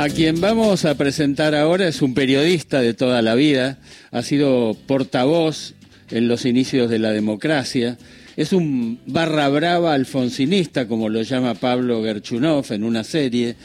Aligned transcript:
A 0.00 0.08
quien 0.08 0.40
vamos 0.40 0.86
a 0.86 0.94
presentar 0.94 1.54
ahora 1.54 1.86
es 1.86 2.00
un 2.00 2.14
periodista 2.14 2.80
de 2.80 2.94
toda 2.94 3.20
la 3.20 3.34
vida, 3.34 3.76
ha 4.12 4.22
sido 4.22 4.74
portavoz 4.86 5.74
en 6.10 6.26
los 6.26 6.46
inicios 6.46 6.88
de 6.88 6.98
la 6.98 7.10
democracia, 7.10 7.98
es 8.34 8.54
un 8.54 8.98
barra 9.04 9.50
brava 9.50 9.92
alfonsinista, 9.92 10.88
como 10.88 11.10
lo 11.10 11.20
llama 11.20 11.52
Pablo 11.52 12.02
Gerchunov 12.02 12.64
en 12.72 12.84
una 12.84 13.04
serie, 13.04 13.56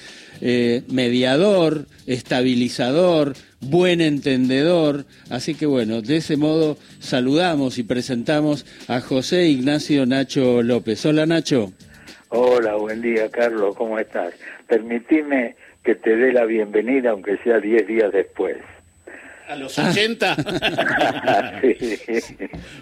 eh, 0.41 0.83
mediador, 0.89 1.85
estabilizador, 2.05 3.35
buen 3.61 4.01
entendedor. 4.01 5.05
Así 5.29 5.55
que 5.55 5.65
bueno, 5.65 6.01
de 6.01 6.17
ese 6.17 6.35
modo 6.35 6.77
saludamos 6.99 7.77
y 7.77 7.83
presentamos 7.83 8.65
a 8.89 8.99
José 8.99 9.47
Ignacio 9.47 10.05
Nacho 10.05 10.61
López. 10.63 11.05
Hola 11.05 11.25
Nacho. 11.25 11.71
Hola, 12.27 12.75
buen 12.75 13.01
día 13.01 13.31
Carlos, 13.31 13.73
¿cómo 13.77 13.97
estás? 13.97 14.33
Permitime 14.67 15.55
que 15.85 15.95
te 15.95 16.15
dé 16.15 16.33
la 16.33 16.45
bienvenida, 16.45 17.11
aunque 17.11 17.37
sea 17.37 17.59
10 17.59 17.87
días 17.87 18.11
después. 18.11 18.57
¿A 19.47 19.55
los 19.55 19.77
80? 19.77 20.35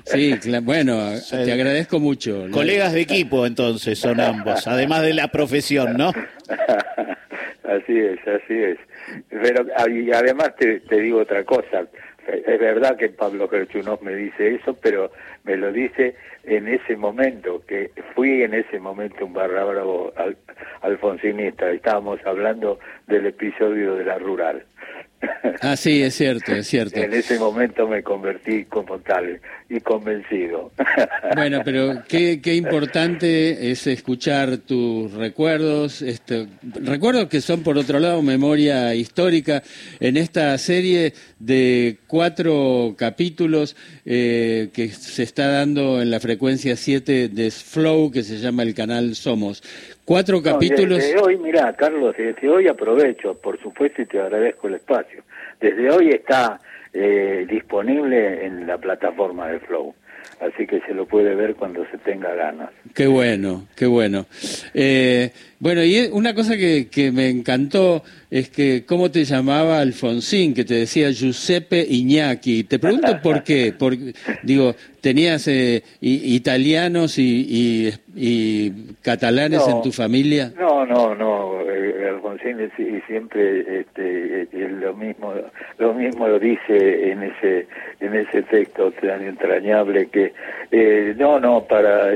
sí, 0.06 0.34
bueno, 0.62 1.12
te 1.30 1.52
agradezco 1.52 2.00
mucho. 2.00 2.48
Colegas 2.52 2.94
de 2.94 3.02
equipo 3.02 3.46
entonces 3.46 4.00
son 4.00 4.22
ambos, 4.22 4.66
además 4.66 5.02
de 5.02 5.14
la 5.14 5.28
profesión, 5.28 5.98
¿no? 5.98 6.10
así 7.64 8.00
es, 8.00 8.20
así 8.26 8.54
es. 8.54 8.78
Pero 9.30 9.66
y 9.90 10.10
además 10.14 10.56
te, 10.58 10.80
te 10.80 11.02
digo 11.02 11.20
otra 11.20 11.44
cosa, 11.44 11.86
es 12.28 12.60
verdad 12.60 12.98
que 12.98 13.10
Pablo 13.10 13.48
Gerchunov 13.48 14.02
me 14.02 14.16
dice 14.16 14.56
eso, 14.56 14.74
pero 14.76 15.12
me 15.44 15.58
lo 15.58 15.72
dice 15.72 16.16
en 16.44 16.68
ese 16.68 16.96
momento, 16.96 17.64
que 17.66 17.92
fui 18.16 18.44
en 18.44 18.54
ese 18.54 18.80
momento 18.80 19.26
un 19.26 19.34
barra 19.34 19.64
bravo 19.66 20.14
alfonsinista. 20.82 21.70
Estábamos 21.70 22.20
hablando 22.26 22.80
del 23.08 23.26
episodio 23.28 23.96
de 23.96 24.06
la 24.06 24.18
rural. 24.20 24.66
Ah, 25.62 25.78
sí, 25.78 26.04
es 26.04 26.16
cierto, 26.16 26.52
es 26.52 26.68
cierto. 26.68 27.00
en 27.00 27.14
ese 27.14 27.40
momento 27.40 27.88
me 27.88 28.04
convertí 28.04 28.66
como 28.66 29.00
tal 29.00 29.40
y 29.70 29.80
convencido. 29.80 30.72
Bueno, 31.36 31.62
pero 31.64 32.04
qué, 32.08 32.42
qué 32.42 32.56
importante 32.56 33.72
es 33.72 33.88
escuchar 33.88 34.58
tus 34.58 35.14
recuerdos, 35.14 36.02
este, 36.02 36.48
recuerdos 36.62 37.28
que 37.28 37.42
son 37.42 37.64
por 37.64 37.78
otro 37.78 38.00
lado 38.00 38.22
memoria 38.22 38.94
histórica 38.94 39.64
en 40.00 40.18
esta 40.18 40.58
serie 40.58 41.14
de 41.40 41.98
cuatro 42.08 42.96
capítulos 42.98 43.76
eh, 44.06 44.70
que 44.74 44.90
se 44.90 45.24
está 45.24 45.48
dando 45.48 46.02
en 46.02 46.12
la 46.12 46.20
frecuencia 46.20 46.76
7 46.76 47.30
de 47.30 47.52
Flow, 47.52 48.12
que 48.12 48.24
se 48.24 48.38
llama 48.38 48.64
el 48.64 48.74
canal 48.74 49.16
Somos. 49.16 49.64
Cuatro 50.06 50.42
capítulos. 50.42 50.98
Desde 50.98 51.20
hoy, 51.20 51.38
mira, 51.38 51.74
Carlos, 51.74 52.14
desde 52.18 52.50
hoy 52.50 52.68
aprovecho, 52.68 53.36
por 53.36 53.62
supuesto, 53.62 54.02
y 54.02 54.06
te 54.06 54.20
agradezco 54.20 54.68
el 54.68 54.76
espacio. 54.76 55.24
Desde 55.62 55.90
hoy 55.90 56.10
está 56.10 56.60
eh, 56.92 57.46
disponible 57.50 58.46
en 58.46 58.68
la 58.68 58.78
plataforma 58.78 59.48
de 59.48 59.60
Flow. 59.62 59.96
Así 60.40 60.68
que 60.68 60.82
se 60.82 60.94
lo 60.94 61.06
puede 61.06 61.36
ver 61.36 61.56
cuando 61.56 61.86
se 61.90 61.98
tenga 62.00 62.34
ganas. 62.34 62.70
Qué 62.94 63.08
bueno, 63.08 63.68
qué 63.76 63.86
bueno. 63.86 64.26
Eh, 64.74 65.32
bueno, 65.60 65.84
y 65.84 66.10
una 66.12 66.34
cosa 66.34 66.58
que, 66.58 66.90
que, 66.90 67.12
me 67.12 67.30
encantó 67.30 68.04
es 68.30 68.50
que 68.50 68.84
cómo 68.86 69.10
te 69.10 69.24
llamaba 69.24 69.80
Alfonsín, 69.80 70.54
que 70.54 70.66
te 70.66 70.74
decía 70.76 71.12
Giuseppe 71.12 71.86
Iñaki. 71.88 72.66
Te 72.66 72.78
pregunto 72.80 73.22
por 73.22 73.44
qué. 73.44 73.74
Porque, 73.78 74.14
digo, 74.44 74.76
tenías 75.04 75.50
eh, 75.50 75.84
italianos 76.00 77.20
y, 77.20 77.92
y, 78.16 78.72
catalanes 79.02 79.68
en 79.68 79.82
tu 79.82 79.92
familia. 79.92 80.54
No, 80.58 80.86
no, 80.86 81.14
no. 81.14 81.60
Eh, 81.70 82.08
Alfonsín 82.10 82.72
siempre 83.06 83.82
este, 83.82 84.48
lo 84.54 84.94
mismo, 84.94 85.34
lo 85.78 85.94
mismo 85.94 86.26
lo 86.26 86.40
dice 86.40 87.12
en 87.12 87.24
ese 87.24 87.68
en 88.00 88.16
ese 88.16 88.44
texto 88.44 88.92
tan 88.94 89.22
entrañable 89.24 90.08
que 90.08 90.34
eh, 90.72 91.14
no, 91.18 91.38
no 91.38 91.66
para 91.66 92.08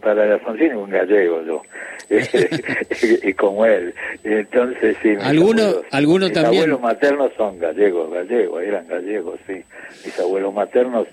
para 0.00 0.34
Alfonsín 0.34 0.70
es 0.70 0.76
un 0.76 0.90
gallego 0.90 1.42
yo. 1.42 1.62
y 3.22 3.32
como 3.34 3.66
él. 3.66 3.94
Entonces, 4.24 4.96
sí. 5.02 5.14
¿Alguno, 5.20 5.62
¿alguno 5.90 6.30
también? 6.30 6.50
Mis 6.50 6.60
abuelos 6.60 6.80
maternos 6.80 7.32
son 7.36 7.58
gallegos, 7.58 8.10
gallegos, 8.12 8.62
eran 8.62 8.86
gallegos, 8.86 9.40
sí. 9.46 9.62
Mis 10.04 10.18
abuelos 10.20 10.54
maternos, 10.54 11.06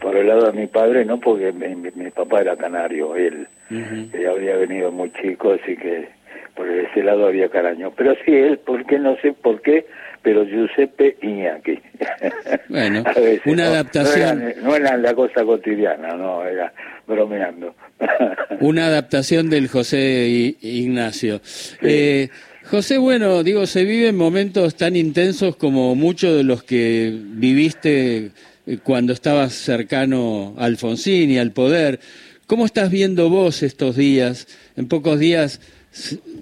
por 0.00 0.16
el 0.16 0.26
lado 0.26 0.50
de 0.50 0.60
mi 0.60 0.66
padre, 0.66 0.77
no, 0.86 1.20
porque 1.20 1.52
mi, 1.52 2.10
papá 2.10 2.40
era 2.40 2.56
canario, 2.56 3.16
él. 3.16 3.46
había 3.70 4.56
venido 4.56 4.90
muy 4.90 5.12
chico, 5.12 5.52
así 5.52 5.76
que 5.76 6.08
por 6.54 6.68
ese 6.68 7.02
lado 7.02 7.26
había 7.26 7.48
caraño. 7.48 7.92
Pero 7.96 8.14
sí, 8.24 8.34
él, 8.34 8.58
porque 8.64 8.98
no 8.98 9.16
sé 9.22 9.32
por 9.32 9.62
qué, 9.62 9.86
pero 10.22 10.44
Giuseppe 10.44 11.16
Iñaki. 11.22 11.78
Bueno, 12.68 13.02
una 13.46 13.66
adaptación. 13.66 14.54
No 14.62 14.76
era, 14.76 14.96
la 14.96 15.14
cosa 15.14 15.42
cotidiana, 15.44 16.14
no, 16.14 16.44
era 16.44 16.72
bromeando. 17.06 17.74
una 18.60 18.86
adaptación 18.86 19.48
del 19.48 19.68
José 19.68 20.54
Ignacio. 20.60 21.40
Eh, 21.80 22.28
José, 22.64 22.98
bueno, 22.98 23.42
digo, 23.42 23.66
se 23.66 23.84
viven 23.84 24.16
momentos 24.16 24.76
tan 24.76 24.96
intensos 24.96 25.56
como 25.56 25.94
muchos 25.94 26.36
de 26.36 26.44
los 26.44 26.62
que 26.62 27.10
viviste 27.14 28.16
eh, 28.16 28.30
cuando 28.76 29.12
estabas 29.12 29.52
cercano 29.52 30.54
a 30.58 30.64
Alfonsín 30.64 31.30
y 31.30 31.38
al 31.38 31.52
poder. 31.52 32.00
¿Cómo 32.46 32.64
estás 32.64 32.90
viendo 32.90 33.28
vos 33.30 33.62
estos 33.62 33.96
días? 33.96 34.46
En 34.76 34.88
pocos 34.88 35.18
días 35.18 35.60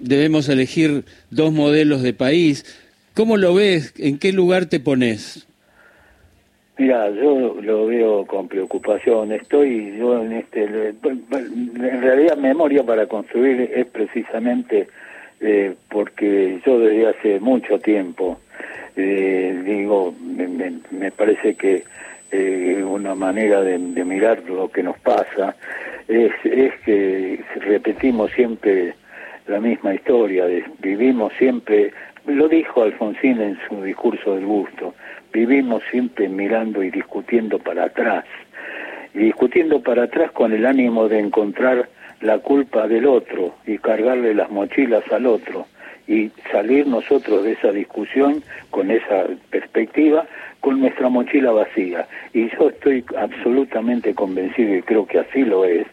debemos 0.01 0.49
elegir 0.49 1.05
dos 1.29 1.51
modelos 1.53 2.01
de 2.01 2.13
país. 2.13 2.65
¿Cómo 3.13 3.37
lo 3.37 3.53
ves? 3.53 3.93
¿En 3.97 4.19
qué 4.19 4.31
lugar 4.31 4.67
te 4.67 4.79
pones? 4.79 5.47
Mira, 6.77 7.09
yo 7.09 7.59
lo 7.61 7.87
veo 7.87 8.25
con 8.25 8.47
preocupación. 8.47 9.31
Estoy 9.31 9.97
yo 9.97 10.21
en 10.21 10.33
este, 10.33 10.63
en 10.63 12.01
realidad 12.01 12.37
memoria 12.37 12.83
para 12.83 13.07
construir 13.07 13.71
es 13.73 13.87
precisamente 13.87 14.87
eh, 15.39 15.73
porque 15.89 16.59
yo 16.65 16.79
desde 16.79 17.07
hace 17.07 17.39
mucho 17.39 17.79
tiempo 17.79 18.39
eh, 18.97 19.61
digo, 19.63 20.13
me, 20.19 21.11
parece 21.11 21.53
que 21.53 21.83
eh, 22.31 22.83
una 22.83 23.15
manera 23.15 23.61
de, 23.61 23.77
de, 23.77 24.05
mirar 24.05 24.43
lo 24.47 24.69
que 24.69 24.83
nos 24.83 24.97
pasa. 24.99 25.55
Es, 26.07 26.31
es 26.43 26.73
que 26.85 27.43
repetimos 27.61 28.31
siempre 28.31 28.95
la 29.47 29.59
misma 29.59 29.93
historia, 29.93 30.45
vivimos 30.79 31.31
siempre, 31.37 31.91
lo 32.25 32.49
dijo 32.49 32.83
Alfonsín 32.83 33.41
en 33.41 33.57
su 33.67 33.81
discurso 33.81 34.35
del 34.35 34.45
gusto, 34.45 34.93
vivimos 35.31 35.81
siempre 35.89 36.27
mirando 36.27 36.83
y 36.83 36.89
discutiendo 36.89 37.57
para 37.59 37.85
atrás, 37.85 38.25
y 39.13 39.19
discutiendo 39.19 39.81
para 39.81 40.03
atrás 40.03 40.31
con 40.31 40.51
el 40.51 40.65
ánimo 40.65 41.07
de 41.07 41.19
encontrar 41.19 41.87
la 42.19 42.39
culpa 42.39 42.87
del 42.87 43.05
otro 43.05 43.55
y 43.65 43.77
cargarle 43.77 44.33
las 44.33 44.49
mochilas 44.49 45.03
al 45.11 45.27
otro 45.27 45.65
y 46.07 46.31
salir 46.51 46.87
nosotros 46.87 47.43
de 47.43 47.53
esa 47.53 47.71
discusión 47.71 48.43
con 48.71 48.91
esa 48.91 49.25
perspectiva 49.49 50.25
con 50.61 50.79
nuestra 50.79 51.09
mochila 51.09 51.51
vacía. 51.51 52.07
Y 52.33 52.49
yo 52.49 52.69
estoy 52.69 53.03
absolutamente 53.17 54.13
convencido, 54.13 54.75
y 54.75 54.81
creo 54.81 55.05
que 55.05 55.19
así 55.19 55.43
lo 55.43 55.65
es, 55.65 55.85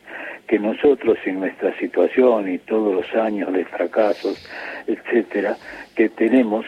que 0.47 0.59
nosotros 0.59 1.19
en 1.25 1.41
nuestra 1.41 1.77
situación 1.79 2.51
y 2.53 2.59
todos 2.59 2.95
los 2.95 3.15
años 3.15 3.53
de 3.53 3.65
fracasos, 3.65 4.49
etcétera, 4.87 5.57
que 5.95 6.09
tenemos, 6.11 6.67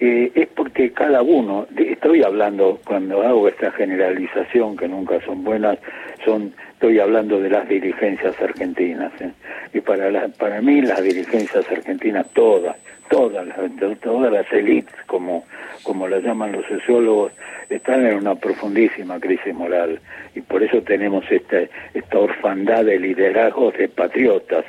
eh, 0.00 0.32
es 0.34 0.48
porque 0.48 0.92
cada 0.92 1.22
uno, 1.22 1.66
estoy 1.76 2.22
hablando 2.22 2.80
cuando 2.84 3.22
hago 3.22 3.46
esta 3.46 3.70
generalización 3.70 4.76
que 4.76 4.88
nunca 4.88 5.20
son 5.24 5.44
buenas, 5.44 5.78
son 6.24 6.52
estoy 6.82 6.98
hablando 6.98 7.38
de 7.38 7.48
las 7.48 7.68
dirigencias 7.68 8.34
argentinas 8.40 9.12
¿eh? 9.20 9.30
y 9.72 9.80
para 9.80 10.10
la, 10.10 10.26
para 10.26 10.60
mí 10.60 10.82
las 10.82 11.00
dirigencias 11.00 11.64
argentinas 11.70 12.28
todas 12.32 12.76
todas 13.08 13.46
las 13.46 13.56
todas 14.00 14.32
las 14.32 14.52
élites 14.52 14.92
como 15.06 15.44
como 15.84 16.08
las 16.08 16.24
llaman 16.24 16.50
los 16.50 16.66
sociólogos 16.66 17.30
están 17.70 18.04
en 18.04 18.16
una 18.16 18.34
profundísima 18.34 19.20
crisis 19.20 19.54
moral. 19.54 20.00
Y 20.34 20.40
por 20.40 20.60
eso 20.60 20.82
tenemos 20.82 21.24
esta 21.30 21.60
esta 21.94 22.18
orfandad 22.18 22.84
de 22.84 22.98
liderazgos 22.98 23.78
de 23.78 23.86
patriotas 23.86 24.64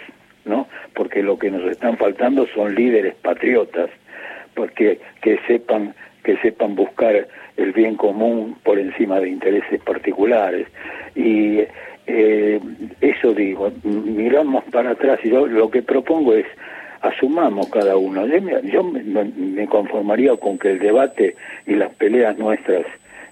no 0.45 0.67
porque 0.93 1.23
lo 1.23 1.39
que 1.39 1.49
nos 1.49 1.63
están 1.63 1.97
faltando 1.97 2.45
son 2.53 2.75
líderes 2.75 3.15
patriotas 3.15 3.89
porque 4.53 4.99
que 5.19 5.39
sepan 5.47 5.95
que 6.23 6.37
sepan 6.37 6.75
buscar 6.75 7.27
el 7.57 7.71
bien 7.71 7.95
común 7.95 8.55
por 8.63 8.77
encima 8.77 9.19
de 9.19 9.29
intereses 9.29 9.81
particulares. 9.81 10.67
Y 11.15 11.61
eh, 12.05 12.59
eso 13.01 13.33
digo 13.33 13.71
miramos 13.83 14.63
para 14.65 14.91
atrás 14.91 15.19
y 15.23 15.29
yo 15.29 15.47
lo 15.47 15.69
que 15.71 15.81
propongo 15.81 16.33
es 16.33 16.45
asumamos 17.01 17.69
cada 17.69 17.97
uno. 17.97 18.25
Yo, 18.63 18.83
me, 18.83 19.67
conformaría 19.67 20.35
con 20.37 20.57
que 20.57 20.71
el 20.71 20.79
debate 20.79 21.35
y 21.67 21.75
las 21.75 21.93
peleas 21.95 22.37
nuestras 22.37 22.85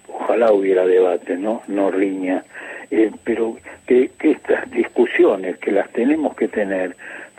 ojalá 0.07 0.51
hubiera 0.51 0.85
debate 0.85 1.37
no 1.37 1.61
no 1.67 1.89
riña. 1.89 2.43
Eh, 2.91 3.09
pero 3.23 3.57
que, 3.87 4.11
que 4.19 4.31
estas 4.31 4.69
discusiones 4.69 5.57
que 5.59 5.71
las 5.71 5.89
tenemos 5.91 6.35
que 6.35 6.49
tener 6.49 6.95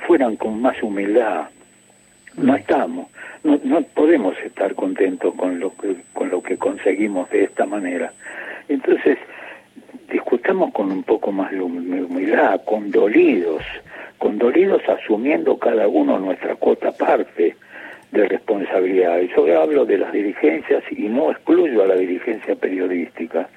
fueran 0.06 0.36
con 0.36 0.60
más 0.62 0.82
humildad. 0.82 1.48
No 2.38 2.56
estamos, 2.56 3.08
no, 3.44 3.60
no 3.62 3.82
podemos 3.82 4.34
estar 4.38 4.74
contentos 4.74 5.34
con 5.34 5.60
lo 5.60 5.76
que 5.76 5.96
con 6.14 6.30
lo 6.30 6.42
que 6.42 6.56
conseguimos 6.56 7.28
de 7.30 7.44
esta 7.44 7.66
manera. 7.66 8.10
Entonces, 8.68 9.18
discutamos 10.12 10.72
con 10.72 10.92
un 10.92 11.02
poco 11.02 11.32
más 11.32 11.50
de 11.50 11.60
humildad, 11.60 12.60
condolidos, 12.64 13.62
condolidos 14.18 14.82
asumiendo 14.88 15.58
cada 15.58 15.88
uno 15.88 16.18
nuestra 16.18 16.54
cuota 16.54 16.92
parte 16.92 17.56
de 18.12 18.28
responsabilidad. 18.28 19.20
Yo 19.22 19.60
hablo 19.60 19.86
de 19.86 19.98
las 19.98 20.12
dirigencias 20.12 20.84
y 20.90 21.08
no 21.08 21.30
excluyo 21.30 21.82
a 21.82 21.86
la 21.86 21.94
dirigencia 21.94 22.54
periodística, 22.54 23.48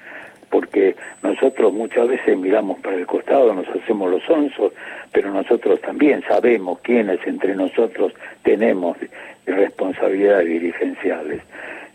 porque 0.50 0.96
nosotros 1.22 1.72
muchas 1.72 2.08
veces 2.08 2.38
miramos 2.38 2.80
para 2.80 2.96
el 2.96 3.06
costado, 3.06 3.52
nos 3.52 3.68
hacemos 3.68 4.10
los 4.10 4.28
onzos, 4.30 4.72
pero 5.12 5.30
nosotros 5.30 5.80
también 5.82 6.22
sabemos 6.26 6.78
quiénes 6.80 7.20
entre 7.26 7.54
nosotros 7.54 8.14
tenemos 8.42 8.96
responsabilidades 9.44 10.46
dirigenciales. 10.46 11.42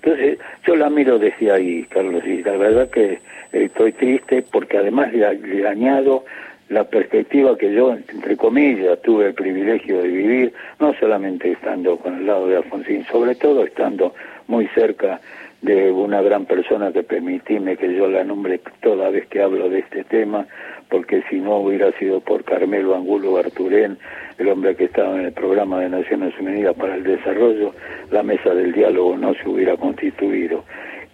Entonces, 0.03 0.39
yo 0.65 0.75
la 0.75 0.89
miro 0.89 1.19
desde 1.19 1.51
ahí, 1.51 1.83
Carlos, 1.83 2.23
y 2.25 2.41
la 2.41 2.57
verdad 2.57 2.89
que 2.89 3.19
estoy 3.51 3.91
triste 3.91 4.41
porque 4.41 4.77
además 4.77 5.13
le, 5.13 5.67
añado 5.67 6.25
la 6.69 6.85
perspectiva 6.85 7.57
que 7.57 7.71
yo, 7.71 7.93
entre 7.93 8.35
comillas, 8.35 8.99
tuve 9.03 9.27
el 9.27 9.33
privilegio 9.33 10.01
de 10.01 10.07
vivir, 10.07 10.53
no 10.79 10.93
solamente 10.99 11.51
estando 11.51 11.97
con 11.97 12.17
el 12.17 12.25
lado 12.25 12.47
de 12.47 12.57
Alfonsín, 12.57 13.05
sobre 13.11 13.35
todo 13.35 13.63
estando 13.63 14.15
muy 14.47 14.67
cerca 14.69 15.19
de 15.61 15.91
una 15.91 16.21
gran 16.21 16.45
persona 16.45 16.91
que 16.91 17.03
permitíme 17.03 17.77
que 17.77 17.93
yo 17.93 18.07
la 18.07 18.23
nombre 18.23 18.59
toda 18.81 19.09
vez 19.09 19.27
que 19.27 19.41
hablo 19.41 19.69
de 19.69 19.79
este 19.79 20.03
tema, 20.03 20.47
porque 20.89 21.23
si 21.29 21.39
no 21.39 21.57
hubiera 21.57 21.91
sido 21.99 22.19
por 22.19 22.43
Carmelo 22.43 22.95
Angulo 22.95 23.37
Arturén, 23.37 23.97
el 24.39 24.49
hombre 24.49 24.75
que 24.75 24.85
estaba 24.85 25.19
en 25.19 25.25
el 25.25 25.33
programa 25.33 25.79
de 25.79 25.89
Naciones 25.89 26.33
Unidas 26.39 26.75
para 26.75 26.95
el 26.95 27.03
Desarrollo, 27.03 27.73
la 28.09 28.23
mesa 28.23 28.53
del 28.53 28.73
diálogo 28.73 29.15
no 29.17 29.35
se 29.35 29.47
hubiera 29.47 29.77
constituido. 29.77 30.63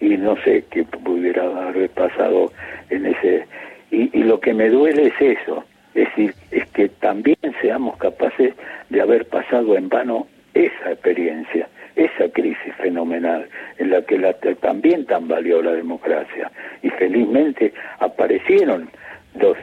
Y 0.00 0.16
no 0.16 0.36
sé 0.42 0.64
qué 0.70 0.84
pudiera 0.84 1.68
haber 1.68 1.90
pasado 1.90 2.52
en 2.88 3.06
ese... 3.06 3.46
Y, 3.90 4.18
y 4.18 4.22
lo 4.22 4.40
que 4.40 4.54
me 4.54 4.70
duele 4.70 5.08
es 5.08 5.38
eso, 5.38 5.64
es 5.94 6.08
decir, 6.08 6.34
es 6.50 6.66
que 6.70 6.88
también 6.88 7.38
seamos 7.60 7.96
capaces 7.96 8.54
de 8.88 9.00
haber 9.00 9.26
pasado 9.26 9.76
en 9.76 9.88
vano 9.88 10.26
esa 10.54 10.92
experiencia 10.92 11.68
esa 11.98 12.32
crisis 12.32 12.74
fenomenal 12.76 13.48
en 13.78 13.90
la 13.90 14.02
que 14.02 14.18
la, 14.18 14.32
también 14.60 15.04
tambaleó 15.04 15.60
la 15.62 15.72
democracia. 15.72 16.50
Y 16.82 16.90
felizmente 16.90 17.72
aparecieron 17.98 18.88
dos, 19.34 19.58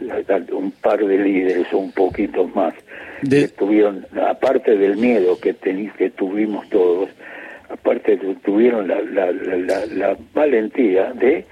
un 0.52 0.72
par 0.72 1.00
de 1.00 1.18
líderes 1.18 1.72
o 1.74 1.78
un 1.78 1.92
poquito 1.92 2.48
más 2.50 2.74
que 3.30 3.48
tuvieron 3.48 4.06
aparte 4.30 4.78
del 4.78 4.98
miedo 4.98 5.40
que, 5.40 5.56
que 5.56 6.10
tuvimos 6.12 6.70
todos 6.70 7.10
aparte 7.70 8.18
tuvieron 8.44 8.88
la, 8.88 9.02
la, 9.02 9.32
la, 9.32 9.86
la 9.86 10.18
valentía 10.34 11.14
de 11.14 11.46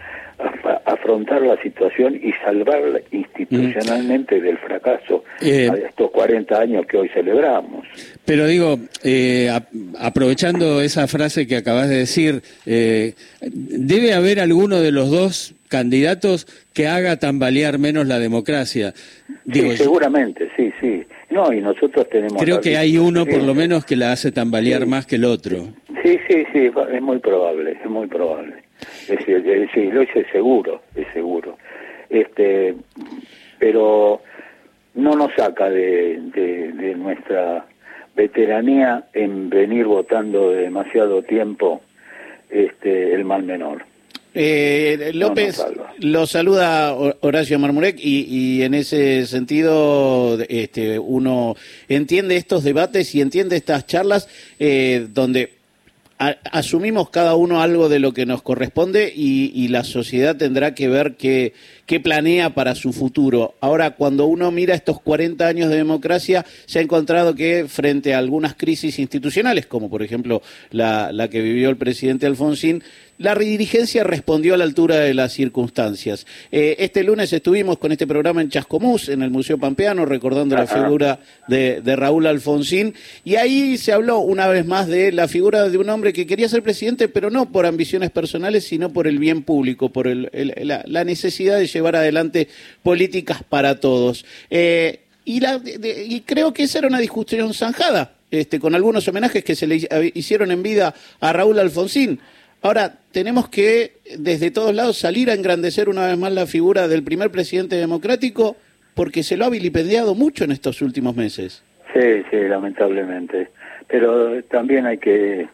afrontar 0.86 1.42
la 1.42 1.62
situación 1.62 2.20
y 2.22 2.32
salvarla 2.44 3.00
institucionalmente 3.12 4.42
del 4.42 4.58
fracaso 4.58 5.24
eh, 5.42 5.70
a 5.72 5.76
estos 5.76 6.12
40 6.12 6.60
años 6.60 6.86
que 6.86 6.98
hoy 6.98 7.10
celebramos. 7.10 7.86
Pero 8.26 8.48
digo, 8.48 8.80
eh, 9.04 9.50
aprovechando 10.00 10.82
esa 10.82 11.08
frase 11.08 11.48
que 11.48 11.58
acabas 11.58 11.90
de 11.90 11.98
decir, 11.98 12.42
eh, 12.66 13.14
¿debe 13.42 14.14
haber 14.14 14.40
alguno 14.40 14.82
de 14.82 14.92
los 14.92 15.10
dos 15.10 15.56
candidatos 15.70 16.48
que 16.74 16.88
haga 16.88 17.18
tambalear 17.18 17.80
menos 17.80 18.08
la 18.08 18.20
democracia? 18.20 18.94
Digo, 19.46 19.72
sí, 19.72 19.78
seguramente, 19.78 20.50
sí, 20.58 20.72
sí. 20.80 21.04
No, 21.34 21.52
y 21.52 21.62
nosotros 21.62 22.08
tenemos... 22.10 22.42
Creo 22.42 22.62
que 22.62 22.78
hay 22.78 22.96
uno 22.96 23.26
por 23.26 23.42
lo 23.42 23.56
menos 23.56 23.86
que 23.86 23.96
la 23.96 24.12
hace 24.12 24.32
tambalear 24.32 24.86
más 24.86 25.08
que 25.08 25.16
el 25.16 25.26
otro. 25.26 25.58
Sí, 26.04 26.20
sí, 26.30 26.46
sí, 26.54 26.70
es 26.92 27.02
muy 27.02 27.18
probable, 27.18 27.72
es 27.72 27.90
muy 27.90 28.06
probable. 28.06 28.54
Es, 29.10 29.26
sí, 29.74 29.92
lo 29.92 30.04
hice 30.04 30.26
seguro, 30.32 30.84
es 30.96 31.08
seguro. 31.12 31.58
Este, 32.08 32.76
pero 33.58 34.22
no 34.94 35.16
nos 35.16 35.34
saca 35.34 35.72
de, 35.72 36.20
de, 36.36 36.94
nuestra 36.96 37.66
veteranía 38.16 39.06
en 39.14 39.50
venir 39.50 39.86
votando 39.86 40.52
demasiado 40.52 41.24
tiempo 41.24 41.82
este, 42.52 43.16
el 43.16 43.26
mal 43.26 43.42
menor. 43.42 43.84
Eh, 44.36 45.12
López 45.14 45.64
lo 46.00 46.26
saluda 46.26 46.96
Horacio 46.96 47.60
Marmurek 47.60 48.00
y, 48.00 48.22
y, 48.22 48.64
en 48.64 48.74
ese 48.74 49.28
sentido 49.28 50.40
este, 50.50 50.98
uno 50.98 51.56
entiende 51.88 52.38
estos 52.38 52.64
debates 52.64 53.14
y 53.14 53.22
entiende 53.22 53.58
estas 53.58 53.86
charlas 53.86 54.28
eh, 54.58 55.08
donde 55.14 55.54
asumimos 56.18 57.10
cada 57.10 57.36
uno 57.36 57.62
algo 57.62 57.90
de 57.90 58.00
lo 58.00 58.14
que 58.14 58.26
nos 58.26 58.42
corresponde 58.42 59.12
y, 59.16 59.68
la 59.68 59.84
sociedad 59.84 60.36
tendrá 60.36 60.76
que 60.76 60.88
ver 60.88 61.16
qué, 61.16 61.54
qué, 61.86 62.00
planea 62.00 62.54
para 62.54 62.76
su 62.76 62.94
futuro. 62.94 63.56
Ahora, 63.62 63.92
cuando 63.92 64.26
uno 64.26 64.52
mira 64.52 64.76
estos 64.76 65.02
40 65.02 65.48
años 65.48 65.70
de 65.70 65.78
democracia, 65.78 66.46
se 66.66 66.80
ha 66.80 66.82
encontrado 66.82 67.36
que 67.36 67.66
frente 67.68 68.14
a 68.14 68.20
algunas 68.20 68.56
crisis 68.56 69.00
institucionales, 69.00 69.66
como 69.66 69.90
por 69.90 70.04
ejemplo 70.04 70.42
la, 70.72 71.12
la 71.12 71.30
que 71.30 71.42
vivió 71.42 71.70
el 71.70 71.78
presidente 71.78 72.26
Alfonsín, 72.26 72.84
la 73.20 73.36
dirigencia 73.36 74.04
respondió 74.04 74.54
a 74.54 74.58
la 74.58 74.64
altura 74.64 74.98
de 74.98 75.14
las 75.14 75.34
circunstancias. 75.34 76.26
Eh, 76.52 76.76
este 76.80 77.04
lunes 77.04 77.32
estuvimos 77.32 77.78
con 77.78 77.92
este 77.92 78.08
programa 78.08 78.42
en 78.42 78.50
Chascomús, 78.50 79.08
en 79.08 79.22
el 79.22 79.30
Museo 79.30 79.58
Pampeano, 79.58 80.06
recordando 80.06 80.56
la 80.56 80.66
figura 80.66 81.20
de, 81.48 81.82
Raúl 81.96 82.26
Alfonsín, 82.26 82.96
y 83.24 83.36
ahí 83.36 83.78
se 83.78 83.94
habló 83.94 84.20
una 84.20 84.48
vez 84.48 84.66
más 84.66 84.88
de 84.88 85.12
la 85.12 85.28
figura 85.28 85.70
de 85.70 85.78
un 85.78 85.90
hombre 85.90 86.12
que 86.12 86.26
quería 86.26 86.50
ser 86.50 86.64
presidente, 86.64 87.08
pero 87.08 87.30
no 87.30 87.52
por 87.52 87.66
ambiciones 87.66 88.10
personales, 88.10 88.66
sino 88.66 88.92
por 88.92 89.08
el 89.08 89.20
bien 89.20 89.44
público, 89.44 89.90
por 89.90 90.08
la, 90.08 91.04
necesidad 91.04 91.60
de 91.60 91.68
llevar 91.80 91.96
adelante 91.96 92.48
políticas 92.82 93.44
para 93.44 93.80
todos. 93.80 94.26
Eh, 94.50 95.02
y, 95.26 95.42
y 95.86 96.22
creo 96.22 96.54
que 96.54 96.64
esa 96.64 96.80
era 96.80 96.88
una 96.88 97.00
discusión 97.00 97.54
zanjada. 97.54 98.14
Este, 98.34 98.60
con 98.60 98.74
algunos 98.74 99.08
homenajes 99.08 99.44
que 99.44 99.54
se 99.54 99.68
le 99.68 99.88
hicieron 100.16 100.50
en 100.50 100.64
vida 100.64 100.96
a 101.20 101.34
Raúl 101.34 101.60
Alfonsín. 101.60 102.20
Ahora, 102.64 102.96
tenemos 103.12 103.48
que 103.48 103.98
desde 104.18 104.50
todos 104.50 104.74
lados 104.74 104.98
salir 104.98 105.30
a 105.30 105.36
engrandecer 105.36 105.88
una 105.88 106.08
vez 106.08 106.18
más 106.18 106.34
la 106.34 106.48
figura 106.48 106.88
del 106.88 107.04
primer 107.04 107.30
presidente 107.30 107.76
democrático 107.76 108.56
porque 108.96 109.22
se 109.22 109.38
lo 109.38 109.46
ha 109.46 109.52
vilipendiado 109.52 110.16
mucho 110.16 110.46
en 110.46 110.52
estos 110.52 110.82
últimos 110.82 111.16
meses. 111.16 111.62
Sí, 111.94 112.24
sí, 112.32 112.38
lamentablemente. 112.48 113.50
Pero 113.88 114.42
también 114.46 114.88
hay 114.88 114.98
que 114.98 115.48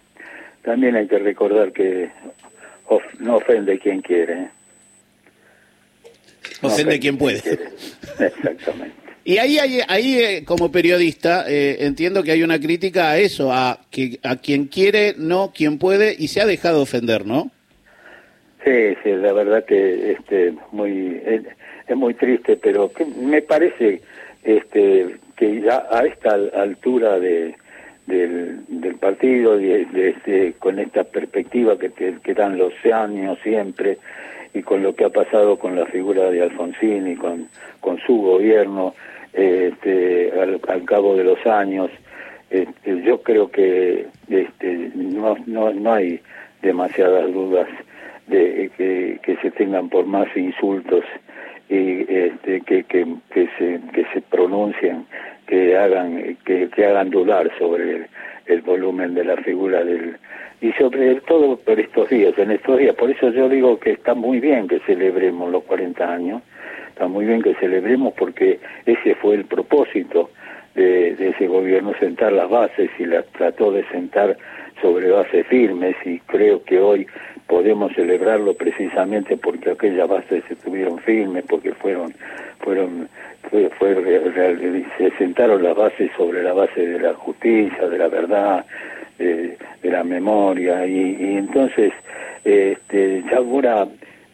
también 0.62 0.96
hay 0.96 1.08
que 1.08 1.20
recordar 1.20 1.74
que 1.74 2.10
no 3.20 3.36
ofende 3.36 3.78
quien 3.80 4.02
quiere. 4.02 4.52
Ofende, 6.62 7.00
quien 7.00 7.18
puede. 7.18 7.38
Exactamente. 8.20 9.10
Y 9.30 9.38
ahí, 9.38 9.60
ahí, 9.60 9.80
ahí 9.88 10.18
eh, 10.18 10.44
como 10.44 10.72
periodista, 10.72 11.46
eh, 11.48 11.86
entiendo 11.86 12.24
que 12.24 12.32
hay 12.32 12.42
una 12.42 12.60
crítica 12.60 13.12
a 13.12 13.20
eso, 13.20 13.54
a 13.54 13.80
que 13.92 14.18
a 14.24 14.38
quien 14.38 14.66
quiere, 14.66 15.14
no 15.18 15.52
quien 15.54 15.78
puede, 15.78 16.16
y 16.18 16.30
se 16.30 16.42
ha 16.42 16.48
dejado 16.48 16.82
ofender, 16.82 17.28
¿no? 17.28 17.52
Sí, 18.64 18.96
sí, 19.04 19.12
la 19.12 19.32
verdad 19.34 19.66
que 19.66 20.14
este, 20.14 20.54
muy, 20.72 21.22
es, 21.26 21.44
muy 21.96 22.14
triste, 22.14 22.58
pero 22.58 22.92
me 23.22 23.42
parece 23.42 24.02
este, 24.44 25.18
que 25.36 25.62
ya 25.62 25.86
a 25.92 26.06
esta 26.06 26.32
altura 26.56 27.20
de, 27.20 27.56
del, 28.08 28.62
del 28.68 28.96
partido, 28.96 29.58
de, 29.58 29.86
este, 29.94 30.54
con 30.60 30.80
esta 30.80 31.04
perspectiva 31.04 31.78
que, 31.78 31.92
que 31.92 32.34
dan 32.34 32.58
los 32.58 32.74
años 32.92 33.38
siempre, 33.44 34.00
y 34.54 34.62
con 34.62 34.84
lo 34.84 34.96
que 34.96 35.06
ha 35.06 35.10
pasado 35.10 35.58
con 35.58 35.76
la 35.76 35.86
figura 35.86 36.30
de 36.32 36.42
Alfonsín 36.42 37.08
y 37.08 37.16
con, 37.16 37.48
con 37.82 38.00
su 38.00 38.18
gobierno, 38.18 38.94
este, 39.34 40.32
al, 40.40 40.84
cabo 40.86 41.16
de 41.16 41.24
los 41.24 41.46
años. 41.46 41.92
Este, 42.50 43.02
yo 43.04 43.22
creo 43.22 43.52
que 43.52 44.08
este, 44.28 44.92
no, 44.96 45.36
no, 45.46 45.72
no 45.72 45.94
hay 45.94 46.20
demasiadas 46.62 47.32
dudas 47.32 47.68
de 48.28 48.72
que, 48.78 49.20
que 49.24 49.36
se 49.38 49.52
tengan 49.52 49.90
por 49.90 50.06
más 50.06 50.28
insultos 50.36 51.04
y 51.70 52.02
este, 52.12 52.62
que, 52.62 52.84
que, 52.84 53.06
que 53.32 53.48
se 53.58 53.80
que 53.94 54.06
se 54.14 54.22
pronuncien 54.22 55.06
que 55.48 55.78
hagan 55.78 56.38
que, 56.46 56.70
que 56.70 56.86
hagan 56.86 57.12
dudar 57.12 57.52
sobre 57.60 58.08
el, 58.50 58.62
volumen 58.62 59.14
de 59.14 59.24
la 59.24 59.38
figura 59.38 59.84
del 59.84 60.18
y 60.62 60.74
sobre 60.74 61.16
todo 61.22 61.58
por 61.58 61.80
estos 61.80 62.10
días 62.10 62.38
en 62.38 62.52
estos 62.52 62.78
días 62.78 62.96
por 62.96 63.10
eso 63.10 63.30
yo 63.30 63.48
digo 63.48 63.80
que 63.80 63.92
está 63.92 64.14
muy 64.14 64.40
bien 64.40 64.68
que 64.68 64.80
celebremos 64.80 65.52
los 65.52 65.64
40 65.64 66.12
años 66.12 66.42
está 66.90 67.08
muy 67.08 67.26
bien 67.26 67.42
que 67.42 67.56
celebremos 67.56 68.14
porque 68.14 68.60
ese 68.86 69.16
fue 69.16 69.36
el 69.36 69.46
propósito 69.46 70.30
de, 70.76 71.30
ese 71.30 71.48
gobierno, 71.48 71.94
sentar 72.00 72.32
las 72.32 72.50
bases 72.50 72.90
y 73.00 73.06
las 73.06 73.26
trató 73.28 73.72
de 73.72 73.86
sentar 73.90 74.38
sobre 74.82 75.10
bases 75.10 75.46
firmes 75.48 75.96
y 76.06 76.20
creo 76.20 76.64
que 76.64 76.80
hoy 76.80 77.08
podemos 77.48 77.94
celebrarlo 77.94 78.54
precisamente 78.54 79.36
porque 79.36 79.72
aquellas 79.72 80.08
bases 80.08 80.44
estuvieron 80.50 81.00
firmes, 81.00 81.44
porque 81.50 81.74
fueron, 81.74 82.14
fueron, 82.70 83.10
fue, 83.50 83.68
fue, 83.80 84.84
se 85.00 85.12
sentaron 85.18 85.64
las 85.64 85.76
bases 85.76 86.12
sobre 86.16 86.44
la 86.44 86.54
base 86.54 86.86
de 86.86 87.00
la 87.00 87.16
justicia, 87.16 87.90
de 87.90 87.98
la 87.98 88.08
verdad, 88.08 88.64
de, 89.18 89.58
la 89.82 90.04
memoria 90.04 90.86
y, 90.86 91.36
entonces 91.38 91.92
este, 92.44 93.24
ya 93.24 93.38
ahora 93.38 93.88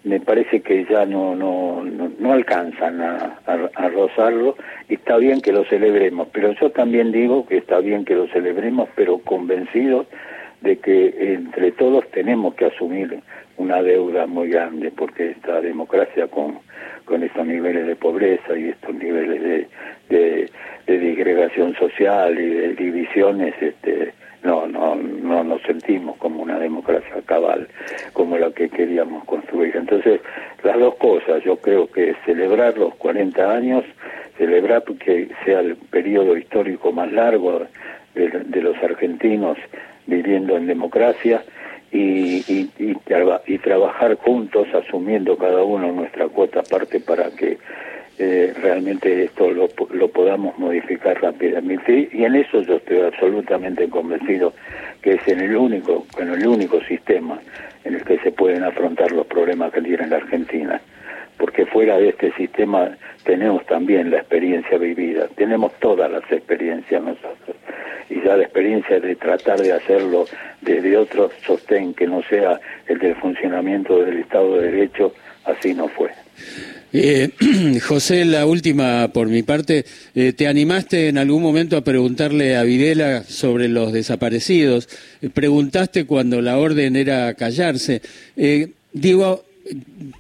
me 0.04 0.20
parece 0.20 0.60
que 0.60 0.84
ya 0.84 1.06
no 1.06 1.34
no, 1.34 1.82
no, 2.20 2.34
alcanzan 2.34 3.00
a, 3.02 3.40
a, 3.46 3.88
rozarlo 3.88 4.58
y 4.90 4.96
está 4.96 5.16
bien 5.16 5.40
que 5.40 5.54
lo 5.54 5.64
celebremos, 5.64 6.28
pero 6.34 6.52
yo 6.60 6.70
también 6.72 7.14
digo 7.14 7.46
que 7.48 7.58
está 7.58 7.80
bien 7.80 8.04
que 8.04 8.16
lo 8.16 8.28
celebremos, 8.28 8.90
pero 8.96 9.20
convencidos 9.20 10.08
de 10.66 10.78
que 10.78 11.34
entre 11.34 11.72
todos 11.74 12.10
tenemos 12.10 12.56
que 12.56 12.66
asumir 12.66 13.20
una 13.58 13.82
deuda 13.84 14.26
muy 14.26 14.50
grande, 14.50 14.92
porque 14.92 15.32
esta 15.32 15.62
democracia 15.62 16.28
con, 16.28 16.60
con 17.06 17.24
estos 17.24 17.46
niveles 17.46 17.86
de 17.86 17.96
pobreza 17.96 18.58
y 18.58 18.70
estos 18.70 18.96
niveles 18.96 19.70
de, 20.10 20.50
de, 20.88 21.00
disgregación 21.00 21.76
social 21.76 22.38
y 22.38 22.50
de 22.50 22.74
divisiones, 22.74 23.54
este, 23.62 24.12
no, 24.44 24.68
no, 24.68 24.96
no 24.96 25.44
nos 25.44 25.62
sentimos 25.62 26.18
como 26.18 26.42
una 26.42 26.58
democracia 26.58 27.22
cabal, 27.26 27.68
como 28.14 28.38
la 28.38 28.52
que 28.52 28.68
queríamos 28.68 29.24
construir. 29.26 29.76
Entonces, 29.76 30.20
las 30.64 30.80
dos 30.80 30.96
cosas, 30.96 31.44
yo 31.44 31.58
creo 31.58 31.88
que 31.88 32.16
celebrar 32.26 32.76
los 32.78 32.96
40 32.96 33.52
años, 33.52 33.86
celebrar 34.38 34.84
que 34.84 35.30
sea 35.46 35.60
el 35.60 35.76
periodo 35.76 36.36
histórico 36.36 36.92
más 36.92 37.12
largo 37.12 37.68
de 38.16 38.62
los 38.62 38.76
argentinos 38.78 39.58
viviendo 40.08 40.58
en 40.58 40.68
democracia 40.68 41.44
y, 41.92 42.70
y, 42.78 43.58
trabajar 43.60 44.16
juntos, 44.16 44.68
asumiendo 44.74 45.38
cada 45.38 45.64
uno 45.64 45.92
nuestra 45.92 46.28
cuota 46.28 46.60
aparte 46.60 47.00
para 47.00 47.30
que 47.32 47.58
eh, 48.18 48.54
realmente 48.62 49.24
esto 49.24 49.50
lo, 49.52 49.70
lo 49.92 50.08
podamos 50.10 50.58
modificar 50.58 51.22
rápidamente. 51.22 52.10
Y 52.12 52.24
en 52.24 52.36
eso 52.36 52.62
yo 52.62 52.76
estoy 52.76 53.02
absolutamente 53.02 53.90
convencido 53.90 54.54
que 55.02 55.14
es 55.14 55.28
en 55.28 55.40
el 55.42 55.56
único 55.56 56.06
en 56.20 56.30
el 56.30 56.46
único 56.48 56.82
sistema 56.82 57.40
en 57.84 57.96
el 57.96 58.04
que 58.04 58.18
se 58.20 58.32
pueden 58.32 58.64
afrontar 58.64 59.12
los 59.12 59.28
problemas 59.28 59.72
que 59.72 59.82
tiene 59.82 60.08
la 60.08 60.18
Argentina. 60.18 60.82
Porque 61.38 61.66
fuera 61.66 61.98
de 61.98 62.10
este 62.10 62.32
sistema 62.34 62.92
tenemos 63.24 63.66
también 63.66 64.12
la 64.12 64.18
experiencia 64.18 64.78
vivida 64.78 65.28
tenemos 65.36 65.74
todas 65.80 66.10
las 66.10 66.24
experiencias 66.32 67.02
nosotros 67.02 67.45
y 68.16 68.24
ya 68.24 68.38
la 68.38 68.44
experiencia 68.44 69.00
de 69.00 69.16
tratar 69.16 69.60
de 69.60 69.74
hacerlo 69.74 70.26
desde 70.62 70.96
otro 70.96 71.30
sostén 71.46 71.94
que 71.94 72.08
no 72.08 72.24
sea 72.24 72.60
el 72.88 72.98
del 72.98 73.16
funcionamiento 73.16 74.00
del 74.00 74.20
Estado 74.20 74.58
de 74.58 74.72
Derecho 74.72 75.14
así 75.44 75.74
no 75.74 75.90
fue 75.90 76.10
eh, 76.94 77.30
José, 77.86 78.24
la 78.24 78.46
última 78.46 79.10
por 79.10 79.28
mi 79.28 79.44
parte. 79.44 79.84
Eh, 80.16 80.32
¿Te 80.32 80.48
animaste 80.48 81.10
en 81.10 81.18
algún 81.18 81.44
momento 81.44 81.76
a 81.76 81.84
preguntarle 81.84 82.56
a 82.56 82.64
Videla 82.64 83.24
sobre 83.24 83.68
los 83.68 83.92
desaparecidos? 83.92 84.88
Eh, 85.22 85.30
preguntaste 85.30 86.06
cuando 86.06 86.42
la 86.42 86.58
orden 86.58 86.96
era 86.96 87.34
callarse. 87.34 88.02
Digo, 88.94 89.44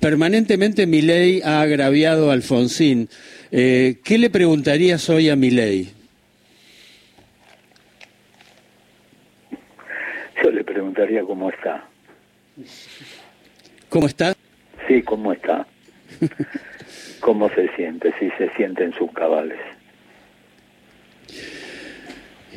permanentemente 0.01 0.85
ley 0.85 1.41
ha 1.45 1.61
agraviado 1.61 2.29
a 2.29 2.33
Alfonsín. 2.33 3.07
¿Qué 3.51 4.17
le 4.17 4.29
preguntarías 4.29 5.09
hoy 5.09 5.29
a 5.29 5.37
ley? 5.37 5.93
Yo 10.43 10.51
le 10.51 10.63
preguntaría 10.95 11.23
cómo 11.27 11.49
está. 11.49 11.83
¿Cómo 13.89 14.07
está? 14.07 14.33
Sí, 14.87 15.01
cómo 15.03 15.33
está. 15.33 15.67
cómo 17.19 17.49
se 17.49 17.67
siente, 17.75 18.13
si 18.19 18.29
se 18.37 18.49
siente 18.55 18.85
en 18.85 18.93
sus 18.93 19.11
cabales. 19.11 19.59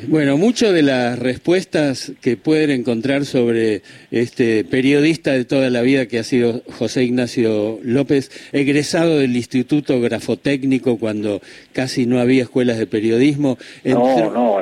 Bueno, 0.07 0.37
muchas 0.37 0.71
de 0.73 0.81
las 0.81 1.19
respuestas 1.19 2.13
que 2.21 2.37
pueden 2.37 2.69
encontrar 2.69 3.25
sobre 3.25 3.81
este 4.11 4.63
periodista 4.63 5.31
de 5.31 5.43
toda 5.43 5.69
la 5.69 5.81
vida 5.81 6.05
que 6.05 6.19
ha 6.19 6.23
sido 6.23 6.61
José 6.71 7.03
Ignacio 7.03 7.79
López, 7.83 8.31
egresado 8.53 9.19
del 9.19 9.35
Instituto 9.35 9.99
Grafotécnico 9.99 10.97
cuando 10.97 11.41
casi 11.73 12.05
no 12.05 12.19
había 12.19 12.43
escuelas 12.43 12.77
de 12.77 12.87
periodismo. 12.87 13.57
No, 13.83 14.31
no, 14.31 14.61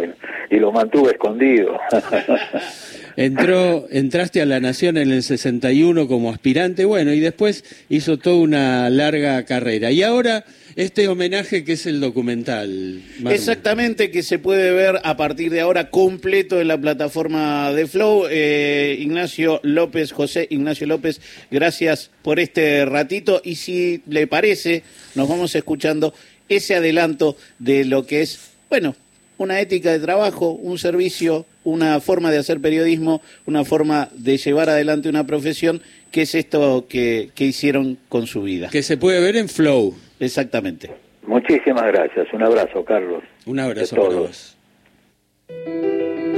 y 0.49 0.55
lo 0.55 0.71
mantuve 0.71 1.11
escondido. 1.11 1.79
Entró, 3.17 3.87
entraste 3.89 4.41
a 4.41 4.45
la 4.45 4.59
Nación 4.59 4.95
en 4.95 5.11
el 5.11 5.23
61 5.23 6.07
como 6.07 6.31
aspirante, 6.31 6.85
bueno, 6.85 7.11
y 7.13 7.19
después 7.19 7.65
hizo 7.89 8.17
toda 8.17 8.35
una 8.37 8.89
larga 8.91 9.43
carrera. 9.43 9.91
Y 9.91 10.03
ahora 10.03 10.45
este 10.77 11.07
homenaje 11.07 11.63
que 11.63 11.73
es 11.73 11.87
el 11.87 11.99
documental. 11.99 13.01
Exactamente, 13.27 14.11
que 14.11 14.21
se 14.21 14.37
puede 14.37 14.71
ver 14.71 15.01
a 15.03 15.17
partir 15.17 15.51
de 15.51 15.61
ahora 15.61 15.89
completo 15.89 16.61
en 16.61 16.67
la 16.67 16.79
plataforma 16.79 17.73
de 17.73 17.87
Flow. 17.87 18.27
Eh, 18.29 18.95
Ignacio 18.99 19.59
López, 19.63 20.11
José 20.11 20.45
Ignacio 20.51 20.85
López, 20.85 21.19
gracias 21.49 22.11
por 22.21 22.39
este 22.39 22.85
ratito 22.85 23.41
y 23.43 23.55
si 23.55 24.03
le 24.07 24.27
parece, 24.27 24.83
nos 25.15 25.27
vamos 25.27 25.55
escuchando 25.55 26.13
ese 26.47 26.75
adelanto 26.75 27.35
de 27.57 27.83
lo 27.83 28.05
que 28.05 28.21
es, 28.21 28.51
bueno, 28.69 28.95
una 29.37 29.59
ética 29.59 29.91
de 29.91 29.99
trabajo, 29.99 30.51
un 30.51 30.77
servicio, 30.77 31.45
una 31.63 31.99
forma 31.99 32.31
de 32.31 32.39
hacer 32.39 32.59
periodismo, 32.59 33.21
una 33.45 33.63
forma 33.63 34.09
de 34.13 34.37
llevar 34.37 34.69
adelante 34.69 35.09
una 35.09 35.25
profesión, 35.25 35.81
que 36.11 36.23
es 36.23 36.35
esto 36.35 36.85
que, 36.89 37.29
hicieron 37.37 37.97
con 38.09 38.27
su 38.27 38.43
vida. 38.43 38.69
Que 38.69 38.83
se 38.83 38.97
puede 38.97 39.21
ver 39.21 39.35
en 39.35 39.49
Flow. 39.49 39.93
Exactamente. 40.19 40.89
Muchísimas 41.25 41.85
gracias. 41.87 42.27
Un 42.33 42.43
abrazo, 42.43 42.83
Carlos. 42.83 43.23
Un 43.45 43.59
abrazo 43.59 43.95
a 43.95 43.99
todos. 43.99 44.57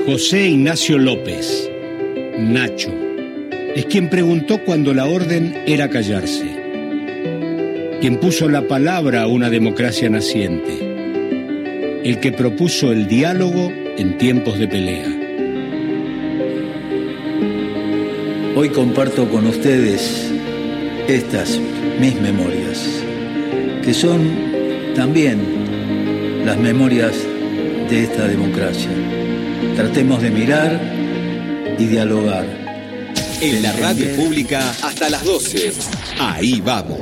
José 0.05 0.47
Ignacio 0.47 0.97
López, 0.97 1.69
Nacho, 2.37 2.91
es 3.75 3.85
quien 3.85 4.09
preguntó 4.09 4.63
cuando 4.65 4.93
la 4.93 5.05
orden 5.05 5.63
era 5.67 5.89
callarse, 5.89 6.47
quien 8.01 8.19
puso 8.19 8.49
la 8.49 8.67
palabra 8.67 9.23
a 9.23 9.27
una 9.27 9.49
democracia 9.49 10.09
naciente 10.09 10.88
el 12.03 12.19
que 12.19 12.31
propuso 12.31 12.91
el 12.91 13.07
diálogo 13.07 13.71
en 13.97 14.17
tiempos 14.17 14.57
de 14.57 14.67
pelea. 14.67 15.07
Hoy 18.55 18.69
comparto 18.69 19.29
con 19.29 19.47
ustedes 19.47 20.31
estas 21.07 21.59
mis 21.99 22.19
memorias, 22.19 22.85
que 23.83 23.93
son 23.93 24.93
también 24.95 25.39
las 26.45 26.57
memorias 26.57 27.15
de 27.89 28.03
esta 28.03 28.27
democracia. 28.27 28.89
Tratemos 29.75 30.21
de 30.21 30.31
mirar 30.31 30.79
y 31.77 31.85
dialogar. 31.85 32.45
En 33.41 33.61
la 33.61 33.71
radio 33.73 34.15
pública 34.17 34.69
hasta 34.83 35.09
las 35.09 35.23
12. 35.23 35.71
Ahí 36.19 36.59
vamos. 36.59 36.99